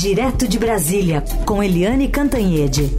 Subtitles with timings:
[0.00, 2.90] Direto de Brasília, com Eliane Cantanhede.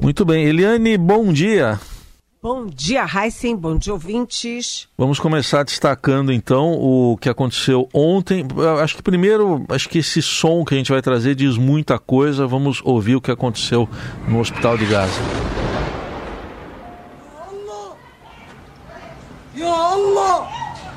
[0.00, 0.44] Muito bem.
[0.44, 1.80] Eliane, bom dia.
[2.40, 3.56] Bom dia, Heisen.
[3.56, 4.86] Bom dia, ouvintes.
[4.96, 8.46] Vamos começar destacando então o que aconteceu ontem.
[8.80, 12.46] Acho que primeiro, acho que esse som que a gente vai trazer diz muita coisa.
[12.46, 13.88] Vamos ouvir o que aconteceu
[14.28, 15.63] no Hospital de Gaza.
[20.23, 20.35] Allah!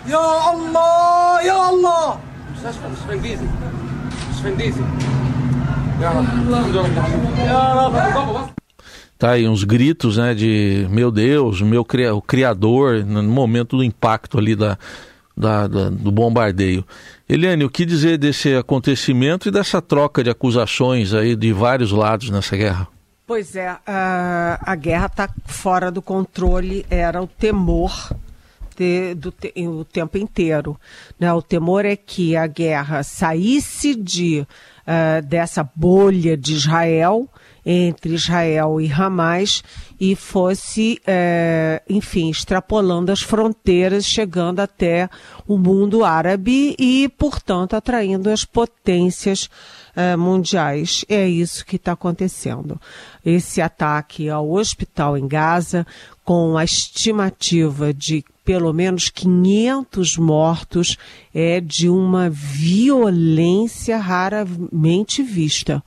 [0.06, 1.42] Ya Allah!
[1.42, 2.20] Ya Allah!
[2.56, 3.46] مستشفى مستشفى انجليزي
[4.30, 4.82] مستشفى انجليزي
[6.00, 8.50] يا رب الحمد لله يا رب بابا بس
[9.18, 13.84] Tá aí uns gritos, né, de meu Deus, meu cria, o criador, no momento do
[13.84, 14.76] impacto ali da,
[15.36, 16.84] da, da, do bombardeio.
[17.28, 22.30] Eliane, o que dizer desse acontecimento e dessa troca de acusações aí de vários lados
[22.30, 22.88] nessa guerra?
[23.24, 27.92] Pois é, a, a guerra está fora do controle, era o temor
[29.15, 30.79] do te, o tempo inteiro.
[31.19, 31.31] Né?
[31.33, 37.29] O temor é que a guerra saísse de, uh, dessa bolha de Israel
[37.69, 39.61] entre Israel e Hamas
[39.99, 45.09] e fosse, é, enfim, extrapolando as fronteiras, chegando até
[45.45, 49.49] o mundo árabe e, portanto, atraindo as potências
[49.93, 51.03] é, mundiais.
[51.09, 52.79] É isso que está acontecendo.
[53.25, 55.85] Esse ataque ao hospital em Gaza,
[56.27, 60.97] com a estimativa de pelo menos 500 mortos,
[61.33, 65.81] é de uma violência raramente vista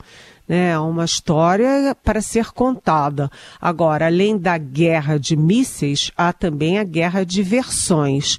[0.48, 0.76] né?
[0.80, 3.30] Uma história para ser contada.
[3.60, 8.36] Agora, além da guerra de mísseis, há também a guerra de versões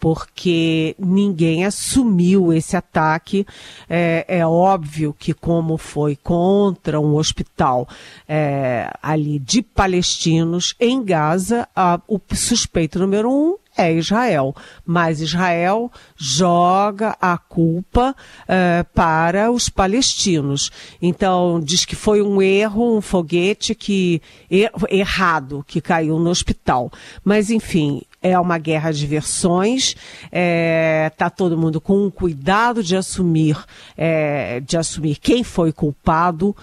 [0.00, 3.46] porque ninguém assumiu esse ataque.
[3.88, 7.86] É, é, óbvio que, como foi contra um hospital
[8.26, 14.54] é, ali de palestinos em Gaza, a, o suspeito número um é Israel.
[14.84, 20.70] Mas Israel joga a culpa uh, para os palestinos.
[21.00, 24.20] Então, diz que foi um erro, um foguete que
[24.50, 26.90] er, errado que caiu no hospital.
[27.24, 33.56] Mas, enfim, é uma guerra de versões, está tá todo mundo com cuidado de assumir,
[33.96, 36.54] é, de assumir quem foi culpado,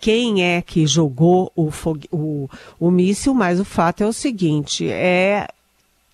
[0.00, 1.70] quem é que jogou o,
[2.12, 5.48] o, o míssil, mas o fato é o seguinte, é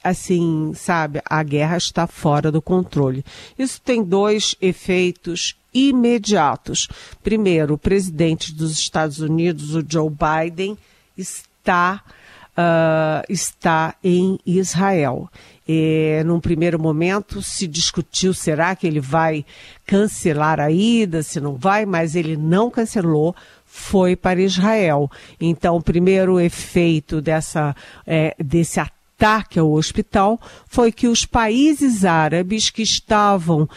[0.05, 3.25] assim, sabe, a guerra está fora do controle.
[3.59, 6.89] Isso tem dois efeitos imediatos.
[7.23, 10.77] Primeiro, o presidente dos Estados Unidos, o Joe Biden,
[11.17, 12.03] está,
[12.51, 15.29] uh, está em Israel.
[15.67, 19.47] E, num primeiro momento se discutiu, será que ele vai
[19.87, 23.35] cancelar a ida, se não vai, mas ele não cancelou,
[23.65, 25.11] foi para Israel.
[25.41, 27.75] Então, o primeiro efeito dessa,
[28.07, 33.69] é, desse ataque ataque ao hospital foi que os países árabes que estavam uh,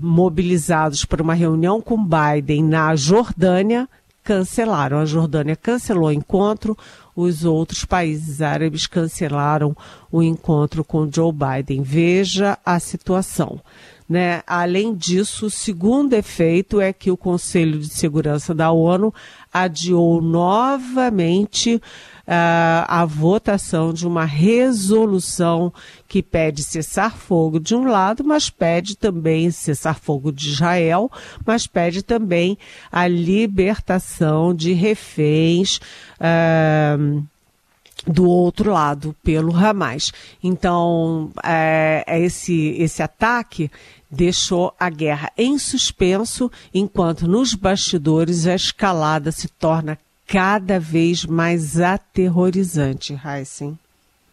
[0.00, 3.88] mobilizados para uma reunião com Biden na Jordânia
[4.24, 4.98] cancelaram.
[4.98, 6.76] A Jordânia cancelou o encontro,
[7.14, 9.76] os outros países árabes cancelaram
[10.10, 11.82] o encontro com Joe Biden.
[11.82, 13.60] Veja a situação.
[14.08, 14.42] Né?
[14.46, 19.12] Além disso, o segundo efeito é que o Conselho de Segurança da ONU
[19.52, 21.80] adiou novamente
[22.26, 25.72] a votação de uma resolução
[26.06, 31.10] que pede cessar fogo de um lado, mas pede também cessar fogo de Israel,
[31.44, 32.56] mas pede também
[32.90, 35.80] a libertação de reféns.
[36.20, 37.22] Uh,
[38.04, 40.12] do outro lado, pelo Hamas.
[40.42, 43.70] Então, é, esse, esse ataque
[44.10, 49.96] deixou a guerra em suspenso, enquanto nos bastidores a escalada se torna
[50.32, 53.78] cada vez mais aterrorizante, Heisen.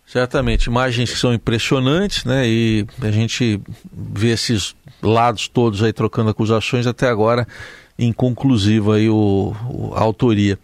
[0.08, 2.48] Certamente, imagens que são impressionantes, né?
[2.48, 3.62] E a gente
[3.92, 4.74] vê esses
[5.04, 7.46] lados todos aí trocando acusações até agora
[8.00, 10.58] inconclusiva aí o, o, a autoria.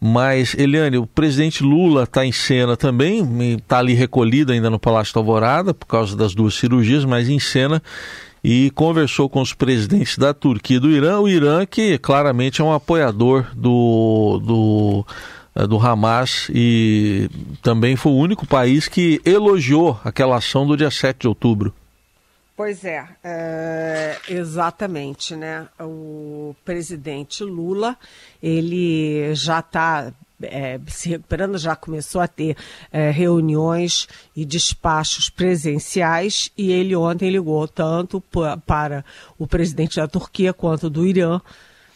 [0.00, 5.14] Mas, Eliane, o presidente Lula está em cena também, está ali recolhido ainda no Palácio
[5.14, 7.82] da Alvorada por causa das duas cirurgias, mas em cena
[8.42, 11.20] e conversou com os presidentes da Turquia e do Irã.
[11.20, 15.06] O Irã, que claramente é um apoiador do, do,
[15.54, 17.28] eh, do Hamas e
[17.62, 21.74] também foi o único país que elogiou aquela ação do dia 7 de outubro.
[22.58, 25.68] Pois é, é, exatamente, né?
[25.78, 27.96] O presidente Lula,
[28.42, 30.12] ele já está
[30.42, 32.56] é, se recuperando, já começou a ter
[32.90, 38.20] é, reuniões e despachos presenciais e ele ontem ligou tanto
[38.66, 39.04] para
[39.38, 41.40] o presidente da Turquia quanto do Irã.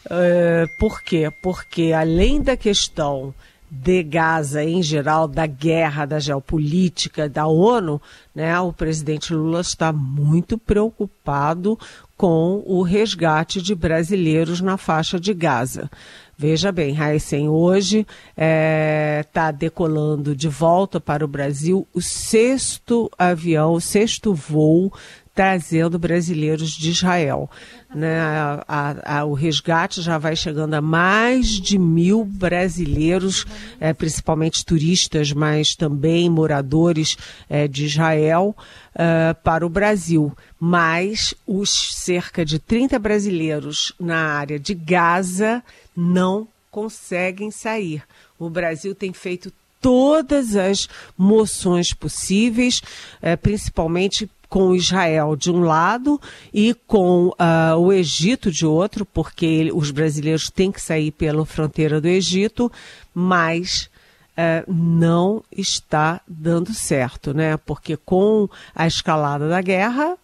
[0.09, 1.29] É, por quê?
[1.43, 3.35] Porque além da questão
[3.75, 7.99] de Gaza em geral, da guerra, da geopolítica, da ONU,
[8.35, 11.77] né, o presidente Lula está muito preocupado
[12.15, 15.89] com o resgate de brasileiros na faixa de Gaza.
[16.37, 23.09] Veja bem, Heisen, hoje está é, tá decolando de volta para o Brasil o sexto
[23.17, 24.93] avião, o sexto voo
[25.33, 27.49] trazendo brasileiros de Israel.
[27.93, 28.19] Né?
[28.19, 33.45] A, a, o resgate já vai chegando a mais de mil brasileiros,
[33.79, 37.17] é, principalmente turistas, mas também moradores
[37.49, 38.55] é, de Israel,
[38.93, 40.35] é, para o Brasil.
[40.59, 45.63] Mas os cerca de 30 brasileiros na área de Gaza
[45.95, 48.03] não conseguem sair.
[48.37, 49.51] O Brasil tem feito
[49.83, 52.81] todas as moções possíveis,
[53.21, 56.21] é, principalmente com Israel de um lado
[56.53, 61.45] e com uh, o Egito de outro, porque ele, os brasileiros têm que sair pela
[61.45, 62.71] fronteira do Egito,
[63.13, 63.89] mas
[64.37, 67.57] uh, não está dando certo, né?
[67.57, 70.15] Porque com a escalada da guerra,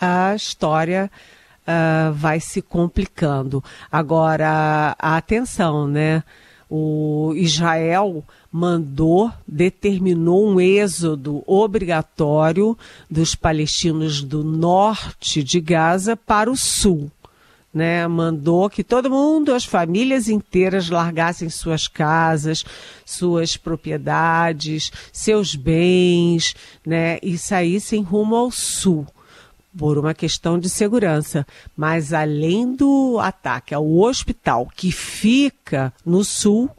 [0.00, 1.08] a história
[1.62, 3.62] uh, vai se complicando.
[3.90, 6.24] Agora, atenção, né?
[6.70, 8.22] O Israel
[8.52, 12.76] mandou, determinou um êxodo obrigatório
[13.10, 17.10] dos palestinos do norte de Gaza para o sul.
[17.72, 22.64] Né, mandou que todo mundo, as famílias inteiras, largassem suas casas,
[23.04, 26.54] suas propriedades, seus bens,
[26.84, 29.06] né, e saíssem rumo ao sul
[29.76, 31.46] por uma questão de segurança.
[31.76, 36.70] Mas além do ataque ao hospital que fica no sul,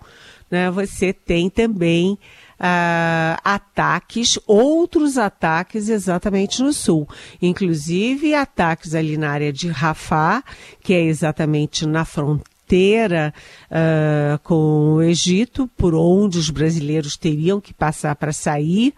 [0.50, 2.18] né, você tem também
[2.59, 7.07] uh, ataques, outros ataques exatamente no sul,
[7.41, 10.44] inclusive ataques ali na área de Rafah,
[10.81, 13.33] que é exatamente na fronteira
[13.71, 18.94] uh, com o Egito, por onde os brasileiros teriam que passar para sair,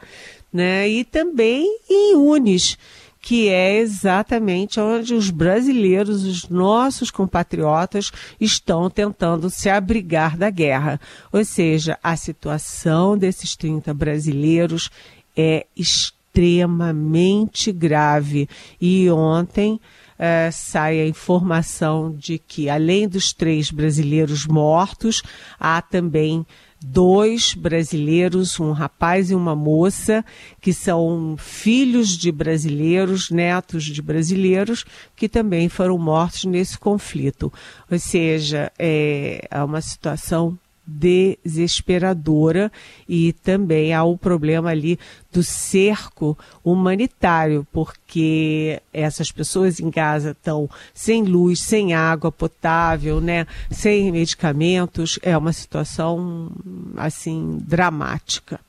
[0.52, 2.78] né, e também em Unis
[3.22, 11.00] que é exatamente onde os brasileiros, os nossos compatriotas, estão tentando se abrigar da guerra.
[11.32, 14.90] Ou seja, a situação desses 30 brasileiros
[15.38, 18.50] é extremamente grave.
[18.82, 19.80] E ontem
[20.18, 25.22] eh, sai a informação de que, além dos três brasileiros mortos,
[25.60, 26.46] há também
[26.84, 30.26] dois brasileiros, um rapaz e uma moça,
[30.60, 34.84] que são filhos de brasileiros, netos de brasileiros,
[35.16, 37.54] que também foram mortos nesse conflito.
[37.90, 42.72] Ou seja, é, é uma situação desesperadora
[43.08, 45.00] e também há o problema ali
[45.32, 53.48] do cerco humanitário, porque essas pessoas em Gaza estão sem luz, sem água potável, né,
[53.70, 56.52] sem medicamentos, é uma situação
[56.98, 58.60] assim dramática.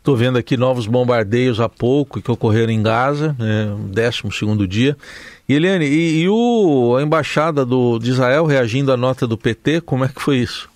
[0.00, 4.96] Estou vendo aqui novos bombardeios há pouco que ocorreram em Gaza, né, 12 segundo dia.
[5.46, 10.06] Eliane, e, e o, a embaixada do, de Israel reagindo à nota do PT, como
[10.06, 10.70] é que foi isso?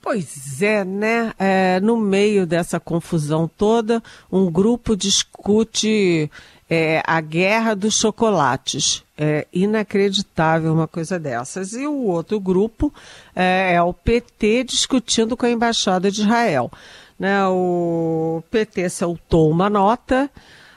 [0.00, 1.32] Pois é, né?
[1.36, 4.00] É, no meio dessa confusão toda,
[4.30, 6.30] um grupo discute
[6.70, 9.02] é, a guerra dos chocolates.
[9.18, 11.72] É inacreditável uma coisa dessas.
[11.72, 12.94] E o outro grupo
[13.34, 16.70] é, é o PT discutindo com a Embaixada de Israel.
[17.18, 17.46] Né?
[17.46, 20.30] O PT soltou uma nota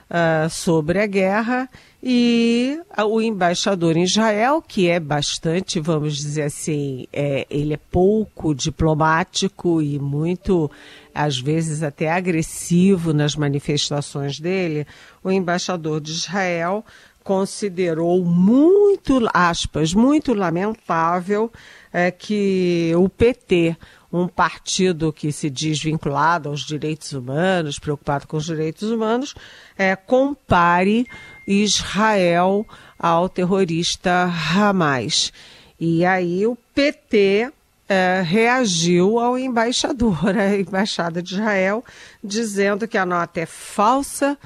[0.09, 1.69] uh, sobre a guerra
[2.01, 8.55] e o embaixador em Israel, que é bastante, vamos dizer assim, é, ele é pouco
[8.55, 10.71] diplomático e muito,
[11.13, 14.87] às vezes, até agressivo nas manifestações dele,
[15.21, 16.85] o embaixador de Israel
[17.21, 21.51] considerou muito, aspas, muito lamentável
[21.91, 23.75] é, que o PT,
[24.11, 29.35] um partido que se diz vinculado aos direitos humanos, preocupado com os direitos humanos,
[29.77, 31.07] é, compare
[31.47, 32.65] Israel
[32.97, 35.31] ao terrorista Hamas.
[35.79, 37.51] E aí o PT
[37.87, 41.83] é, reagiu ao embaixador, a embaixada de Israel,
[42.23, 44.37] dizendo que a nota é falsa,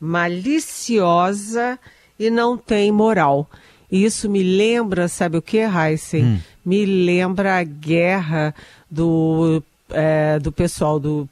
[0.00, 1.78] maliciosa
[2.18, 3.48] e não tem moral.
[3.90, 6.24] Isso me lembra, sabe o que, Heisen?
[6.24, 6.40] Hum.
[6.64, 8.54] Me lembra a guerra
[8.90, 11.28] do é, do pessoal do,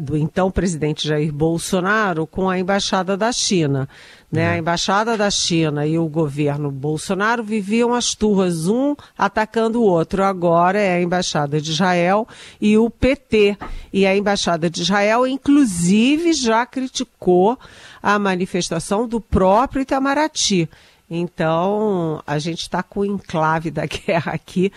[0.00, 3.88] do, então presidente Jair Bolsonaro com a embaixada da China.
[4.30, 4.48] Né?
[4.48, 4.58] A uhum.
[4.58, 10.22] embaixada da China e o governo Bolsonaro viviam as turras, um atacando o outro.
[10.22, 12.28] Agora é a embaixada de Israel
[12.60, 13.56] e o PT.
[13.92, 17.58] E a embaixada de Israel, inclusive, já criticou
[18.02, 20.68] a manifestação do próprio Itamaraty.
[21.10, 24.72] Então, a gente está com o enclave da guerra aqui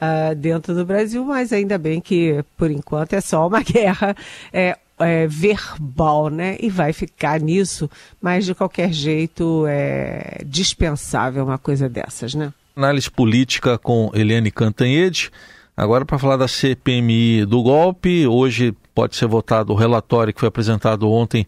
[0.00, 4.16] uh, dentro do Brasil, mas ainda bem que, por enquanto, é só uma guerra
[4.52, 6.56] é, é, verbal, né?
[6.60, 7.88] E vai ficar nisso,
[8.20, 12.52] mas de qualquer jeito é dispensável uma coisa dessas, né?
[12.74, 15.30] Análise política com Eliane Cantanhede.
[15.76, 20.48] Agora para falar da CPMI do golpe, hoje pode ser votado o relatório que foi
[20.48, 21.46] apresentado ontem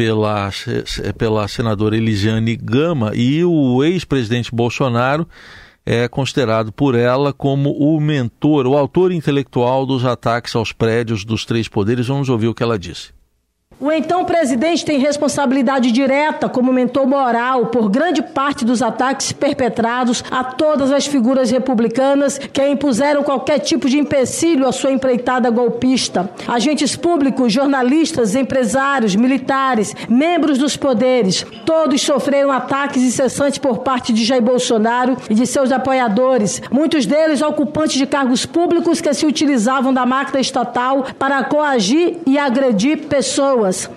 [0.00, 0.48] pela,
[1.18, 5.28] pela senadora Elisiane Gama e o ex-presidente Bolsonaro
[5.84, 11.44] é considerado por ela como o mentor, o autor intelectual dos ataques aos prédios dos
[11.44, 12.06] três poderes.
[12.06, 13.12] Vamos ouvir o que ela disse.
[13.82, 20.22] O então presidente tem responsabilidade direta como mentor moral por grande parte dos ataques perpetrados
[20.30, 26.28] a todas as figuras republicanas que impuseram qualquer tipo de empecilho à sua empreitada golpista.
[26.46, 34.26] Agentes públicos, jornalistas, empresários, militares, membros dos poderes, todos sofreram ataques incessantes por parte de
[34.26, 39.90] Jair Bolsonaro e de seus apoiadores, muitos deles ocupantes de cargos públicos que se utilizavam
[39.90, 43.90] da máquina estatal para coagir e agredir pessoas pessoas.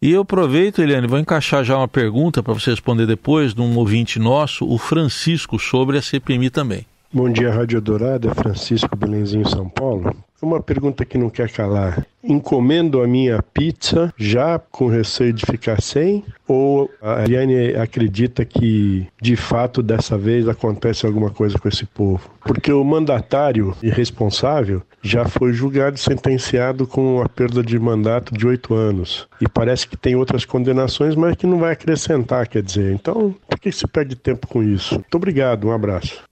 [0.00, 3.76] E eu aproveito, Eliane, vou encaixar já uma pergunta para você responder depois de um
[3.76, 6.86] ouvinte nosso, o Francisco, sobre a CPMI também.
[7.12, 10.14] Bom dia, Rádio Dourada, Francisco Belenzinho, São Paulo.
[10.40, 12.06] Uma pergunta que não quer calar.
[12.22, 16.24] Encomendo a minha pizza já com receio de ficar sem?
[16.46, 22.30] Ou a Eliane acredita que de fato dessa vez acontece alguma coisa com esse povo?
[22.40, 28.46] Porque o mandatário irresponsável já foi julgado e sentenciado com a perda de mandato de
[28.46, 29.26] oito anos.
[29.40, 32.92] E parece que tem outras condenações, mas que não vai acrescentar, quer dizer.
[32.92, 34.94] Então, por que se perde tempo com isso?
[34.94, 36.22] Muito obrigado, um abraço.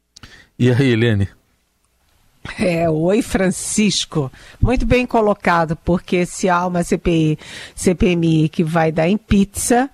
[0.59, 1.29] E aí, Helene?
[2.59, 7.39] É, oi Francisco, muito bem colocado, porque se há uma CPI,
[7.75, 9.91] CPMI que vai dar em pizza,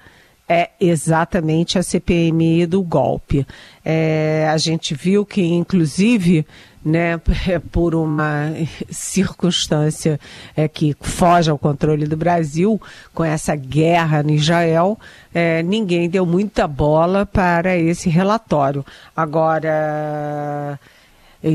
[0.49, 3.47] é exatamente a CPMI do golpe.
[3.85, 6.47] É, a gente viu que, inclusive,
[6.85, 7.18] né,
[7.71, 8.52] por uma
[8.90, 10.21] circunstância
[10.56, 12.80] é, que foge ao controle do Brasil,
[13.14, 14.99] com essa guerra no Israel,
[15.32, 18.85] é, ninguém deu muita bola para esse relatório.
[19.16, 20.78] Agora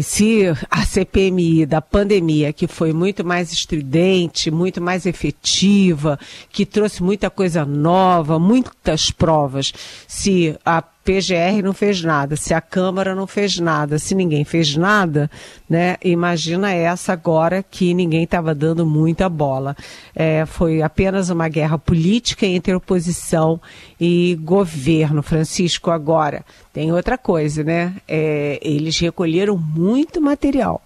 [0.02, 6.20] si, a CPMI da pandemia, que foi muito mais estridente, muito mais efetiva,
[6.52, 9.74] que trouxe muita coisa nova, muitas provas,
[10.08, 14.76] se a PGR não fez nada, se a Câmara não fez nada, se ninguém fez
[14.76, 15.32] nada,
[15.70, 15.96] né?
[16.04, 19.74] Imagina essa agora que ninguém estava dando muita bola.
[20.14, 23.58] É, foi apenas uma guerra política entre oposição
[23.98, 25.24] e governo.
[25.24, 27.96] Francisco, agora tem outra coisa, né?
[28.06, 30.82] É, eles recolheram muito material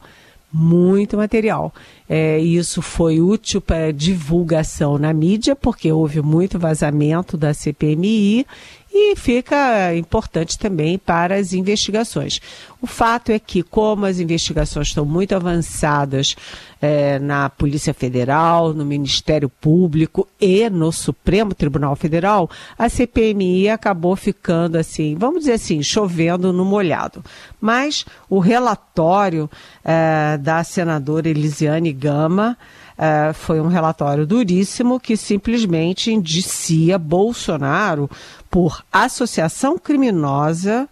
[0.54, 1.74] muito material.
[2.10, 8.46] É, isso foi útil para divulgação na mídia, porque houve muito vazamento da CPMI
[8.94, 12.42] e fica importante também para as investigações.
[12.82, 16.36] O fato é que, como as investigações estão muito avançadas
[16.82, 24.16] é, na Polícia Federal, no Ministério Público e no Supremo Tribunal Federal, a CPMI acabou
[24.16, 27.24] ficando assim, vamos dizer assim, chovendo no molhado.
[27.62, 29.50] Mas o relatório
[29.86, 32.58] é, da senadora Elisiane Gama
[32.98, 38.10] é, foi um relatório duríssimo que simplesmente indicia Bolsonaro
[38.50, 40.88] por associação criminosa,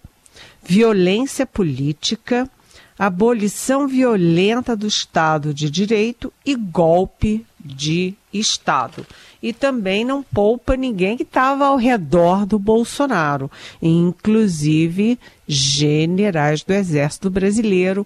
[0.63, 2.49] violência política,
[2.97, 9.05] abolição violenta do Estado de Direito e golpe de Estado.
[9.41, 13.49] E também não poupa ninguém que estava ao redor do Bolsonaro,
[13.81, 18.05] inclusive generais do Exército Brasileiro,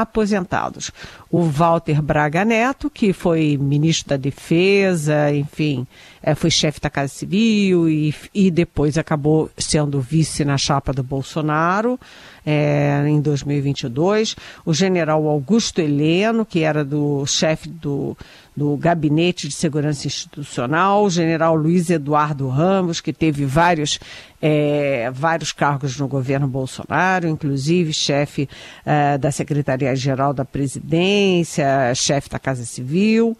[0.00, 0.90] aposentados.
[1.30, 5.86] O Walter Braga Neto, que foi ministro da Defesa, enfim,
[6.22, 11.02] é, foi chefe da Casa Civil e, e depois acabou sendo vice na chapa do
[11.02, 12.00] Bolsonaro
[12.46, 14.34] é, em 2022.
[14.64, 18.16] O general Augusto Heleno, que era do chefe do,
[18.56, 23.98] do Gabinete de Segurança Institucional, o general Luiz Eduardo Ramos, que teve vários,
[24.40, 28.48] é, vários cargos no governo Bolsonaro, inclusive chefe
[28.84, 33.36] é, da Secretaria-Geral da Presidência, chefe da Casa Civil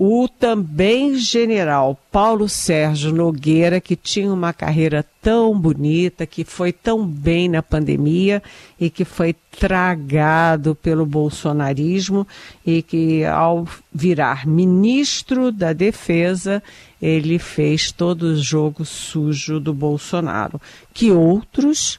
[0.00, 7.04] o também general Paulo Sérgio Nogueira, que tinha uma carreira tão bonita, que foi tão
[7.04, 8.40] bem na pandemia
[8.78, 12.24] e que foi tragado pelo bolsonarismo
[12.64, 16.62] e que, ao virar ministro da Defesa,
[17.02, 20.60] ele fez todo o jogo sujo do Bolsonaro,
[20.94, 21.98] que outros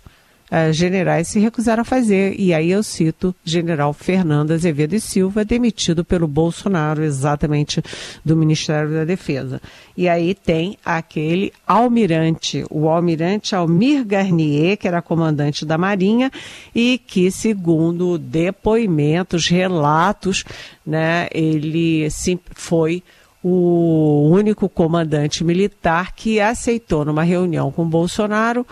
[0.51, 2.35] uh, generais se recusaram a fazer.
[2.39, 7.81] E aí eu cito general Fernando Azevedo e Silva, demitido pelo Bolsonaro, exatamente
[8.23, 9.61] do Ministério da Defesa.
[9.95, 16.31] E aí tem aquele almirante, o almirante Almir Garnier, que era comandante da Marinha
[16.73, 20.43] e que, segundo depoimentos, relatos,
[20.85, 23.03] né, ele sim, foi
[23.43, 28.67] o único comandante militar que aceitou numa reunião com Bolsonaro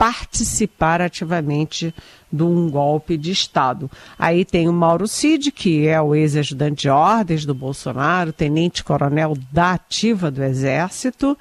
[0.00, 1.94] participar ativamente
[2.32, 3.90] de um golpe de Estado.
[4.18, 9.72] Aí tem o Mauro Cid, que é o ex-ajudante de ordens do Bolsonaro, tenente-coronel da
[9.72, 11.36] ativa do Exército,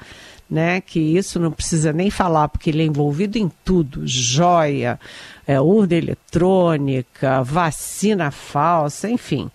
[0.49, 0.81] né?
[0.81, 4.99] Que isso não precisa nem falar, porque ele é envolvido em tudo: joia,
[5.47, 9.49] é, urna eletrônica, vacina falsa, enfim.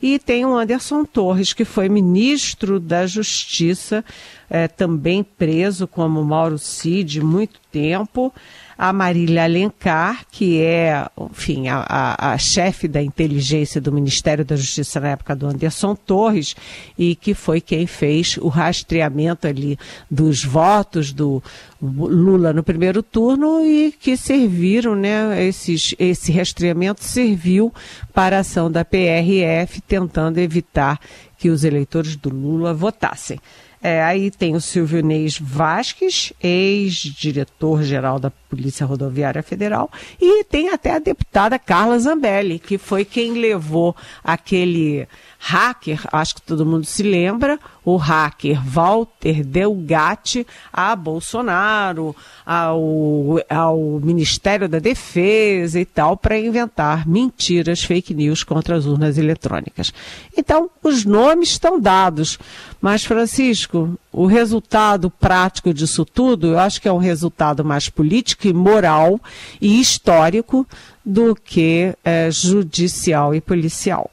[0.00, 4.04] E tem o Anderson Torres, que foi ministro da Justiça,
[4.48, 8.32] é, também preso como Mauro Cid muito tempo
[8.78, 14.54] a Marília Alencar, que é, enfim, a, a, a chefe da inteligência do Ministério da
[14.54, 16.54] Justiça na época do Anderson Torres,
[16.96, 19.76] e que foi quem fez o rastreamento ali
[20.08, 21.42] dos votos do
[21.82, 27.74] Lula no primeiro turno e que serviram, né, esses, esse rastreamento serviu
[28.14, 31.00] para a ação da PRF, tentando evitar
[31.36, 33.40] que os eleitores do Lula votassem.
[33.80, 39.90] É, aí tem o Silvio Neis Vasques, ex-diretor-geral da Polícia Rodoviária Federal,
[40.20, 45.06] e tem até a deputada Carla Zambelli, que foi quem levou aquele
[45.38, 52.14] hacker, acho que todo mundo se lembra, o hacker Walter Delgatti a Bolsonaro,
[52.44, 59.16] ao, ao Ministério da Defesa e tal, para inventar mentiras, fake news contra as urnas
[59.16, 59.92] eletrônicas.
[60.36, 62.38] Então, os nomes estão dados.
[62.80, 68.37] Mas, Francisco, o resultado prático disso tudo, eu acho que é um resultado mais político
[68.44, 69.18] e moral
[69.60, 70.64] e histórico
[71.04, 74.08] do que é, judicial e policial.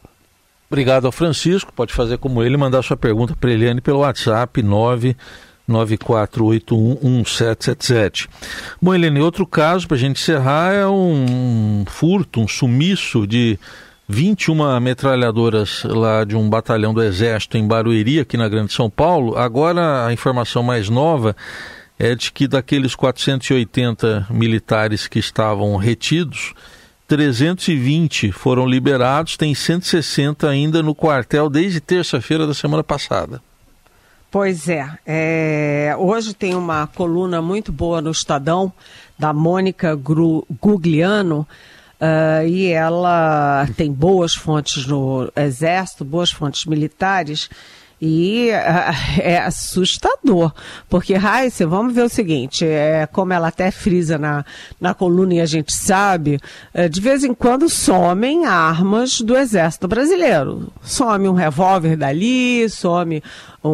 [0.70, 1.72] Obrigado ao Francisco.
[1.74, 4.63] Pode fazer como ele, mandar sua pergunta para Eliane pelo WhatsApp
[5.70, 8.27] 994811777.
[8.82, 13.60] Bom, Eliane, outro caso para a gente encerrar é um furto, um sumiço de
[14.08, 19.38] 21 metralhadoras lá de um batalhão do Exército em Barueri, aqui na Grande São Paulo.
[19.38, 21.36] Agora, a informação mais nova
[21.97, 26.53] é de que daqueles 480 militares que estavam retidos,
[27.07, 33.41] 320 foram liberados, tem 160 ainda no quartel desde terça-feira da semana passada.
[34.31, 38.74] Pois é, é, hoje tem uma coluna muito boa no Estadão
[39.17, 41.48] da Mônica Gugliano,
[41.96, 47.50] Uh, e ela tem boas fontes no Exército, boas fontes militares,
[48.05, 48.53] e uh,
[49.20, 50.53] é assustador,
[50.87, 54.46] porque, Raíssa, vamos ver o seguinte, é, como ela até frisa na,
[54.79, 56.39] na coluna e a gente sabe,
[56.72, 60.72] é, de vez em quando somem armas do Exército Brasileiro.
[60.83, 63.24] Some um revólver dali, some
[63.63, 63.70] um,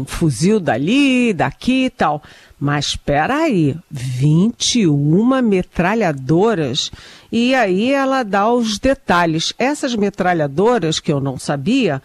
[0.00, 2.20] um fuzil dali, daqui e tal.
[2.58, 6.90] Mas espera aí, 21 metralhadoras.
[7.30, 9.52] E aí ela dá os detalhes.
[9.58, 12.00] Essas metralhadoras, que eu não sabia,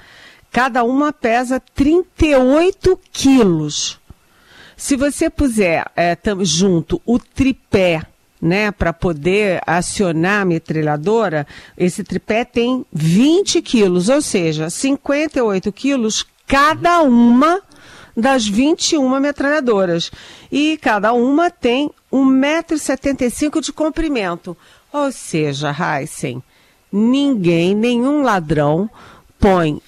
[0.52, 4.00] cada uma pesa 38 quilos.
[4.76, 8.04] Se você puser é, junto o tripé,
[8.40, 16.26] né, para poder acionar a metralhadora, esse tripé tem 20 quilos, ou seja, 58 quilos
[16.46, 17.62] cada uma
[18.16, 20.12] das 21 metralhadoras.
[20.52, 24.58] E cada uma tem 1,75m de comprimento.
[24.92, 26.42] Ou seja, Heisen,
[26.92, 28.90] ninguém, nenhum ladrão
[29.40, 29.80] põe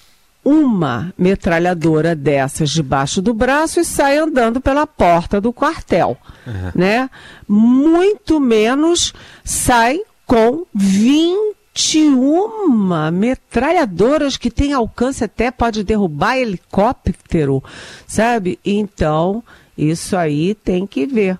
[0.44, 6.72] uma metralhadora dessas debaixo do braço e sai andando pela porta do quartel, uhum.
[6.74, 7.10] né?
[7.46, 9.12] Muito menos
[9.44, 17.62] sai com 20 21 metralhadoras que tem alcance até pode derrubar helicóptero,
[18.06, 18.58] sabe?
[18.64, 19.42] Então,
[19.78, 21.38] isso aí tem que ver.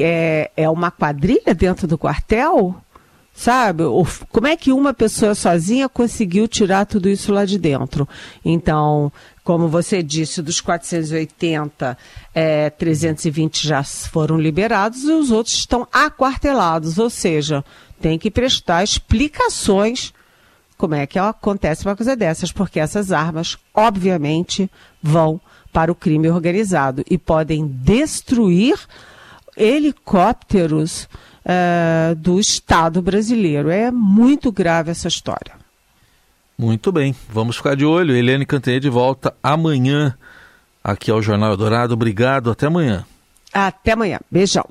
[0.00, 2.74] É, é uma quadrilha dentro do quartel?
[3.38, 3.84] Sabe?
[4.30, 8.06] Como é que uma pessoa sozinha conseguiu tirar tudo isso lá de dentro?
[8.44, 9.12] Então,
[9.44, 11.96] como você disse, dos 480,
[12.34, 17.64] é, 320 já foram liberados e os outros estão aquartelados, ou seja,
[18.00, 20.12] tem que prestar explicações
[20.76, 24.68] como é que acontece uma coisa dessas, porque essas armas, obviamente,
[25.00, 25.40] vão
[25.72, 28.76] para o crime organizado e podem destruir
[29.56, 31.08] helicópteros
[31.48, 33.70] uh, do Estado brasileiro.
[33.70, 35.52] É muito grave essa história.
[36.58, 38.14] Muito bem, vamos ficar de olho.
[38.14, 40.16] Helene Cantanhede volta amanhã
[40.82, 41.94] aqui ao Jornal Dourado.
[41.94, 43.06] Obrigado, até amanhã.
[43.52, 44.18] Até amanhã.
[44.30, 44.68] Beijão.